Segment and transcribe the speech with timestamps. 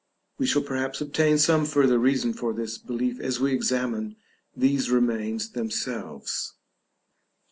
[0.39, 4.15] We shall perhaps obtain some further reason for this belief as we examine
[4.57, 6.53] these remains themselves.